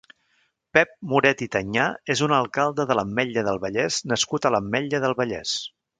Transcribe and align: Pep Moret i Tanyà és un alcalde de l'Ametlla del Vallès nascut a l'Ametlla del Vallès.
Pep 0.77 0.93
Moret 1.11 1.43
i 1.47 1.47
Tanyà 1.57 1.85
és 2.15 2.23
un 2.29 2.33
alcalde 2.37 2.85
de 2.93 2.97
l'Ametlla 3.01 3.45
del 3.49 3.61
Vallès 3.67 4.03
nascut 4.13 4.49
a 4.49 4.53
l'Ametlla 4.57 5.03
del 5.05 5.19
Vallès. 5.21 5.55